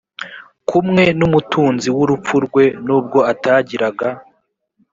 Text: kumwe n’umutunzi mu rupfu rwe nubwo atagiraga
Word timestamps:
kumwe 0.69 1.03
n’umutunzi 1.19 1.87
mu 1.95 2.03
rupfu 2.09 2.35
rwe 2.45 2.63
nubwo 2.85 3.19
atagiraga 3.31 4.07